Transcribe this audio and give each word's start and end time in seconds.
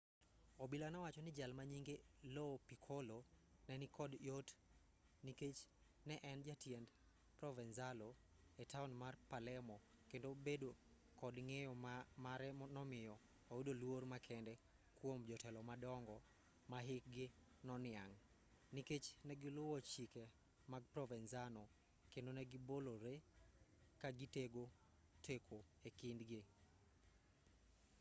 obila 0.63 0.87
nowacho 0.93 1.21
ni 1.23 1.31
jal 1.37 1.51
manyinge 1.59 1.95
lo 2.35 2.45
piccolo 2.69 3.17
nenikod 3.67 4.11
yot 4.27 4.47
nikech 5.25 5.59
ne 6.07 6.15
en 6.29 6.39
jatiend 6.47 6.87
provenzalo 7.37 8.09
etaon 8.61 8.91
mar 9.01 9.13
palermo 9.31 9.77
kendo 10.09 10.29
bedo 10.45 10.69
kod 11.19 11.35
ng'eyo 11.47 11.71
mare 12.25 12.49
nomiyo 12.75 13.15
oyudo 13.53 13.73
luor 13.81 14.03
makende 14.13 14.53
kuom 14.97 15.19
jotelo 15.29 15.59
madongo 15.69 16.15
mahikgi 16.71 17.25
noniang' 17.67 18.15
nikech 18.75 19.07
negiluwo 19.27 19.77
chike 19.91 20.23
mag 20.71 20.83
provenzano 20.93 21.63
kendo 22.11 22.29
negibolore 22.33 23.13
kagitego 24.01 24.63
teko 25.25 25.57
ekind 25.87 26.19
gi 26.29 26.41